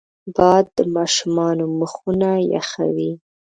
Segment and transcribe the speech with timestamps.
[0.35, 3.11] باد د ماشومانو مخونه یخوي